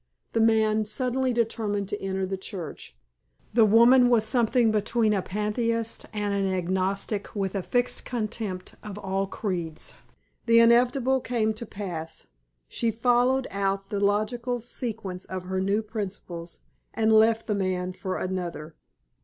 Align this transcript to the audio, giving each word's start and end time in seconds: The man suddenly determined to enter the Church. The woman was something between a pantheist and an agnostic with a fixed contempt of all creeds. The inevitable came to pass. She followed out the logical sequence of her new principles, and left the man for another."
The 0.33 0.39
man 0.41 0.83
suddenly 0.85 1.31
determined 1.31 1.87
to 1.89 2.01
enter 2.01 2.25
the 2.25 2.35
Church. 2.35 2.97
The 3.53 3.65
woman 3.65 4.09
was 4.09 4.25
something 4.25 4.71
between 4.71 5.13
a 5.13 5.21
pantheist 5.21 6.07
and 6.11 6.33
an 6.33 6.51
agnostic 6.51 7.35
with 7.35 7.53
a 7.53 7.61
fixed 7.61 8.03
contempt 8.03 8.73
of 8.81 8.97
all 8.97 9.27
creeds. 9.27 9.93
The 10.47 10.59
inevitable 10.59 11.19
came 11.21 11.53
to 11.53 11.67
pass. 11.67 12.25
She 12.67 12.89
followed 12.89 13.45
out 13.51 13.91
the 13.91 13.99
logical 13.99 14.59
sequence 14.59 15.25
of 15.25 15.43
her 15.43 15.61
new 15.61 15.83
principles, 15.83 16.61
and 16.95 17.13
left 17.13 17.45
the 17.45 17.53
man 17.53 17.93
for 17.93 18.17
another." 18.17 18.75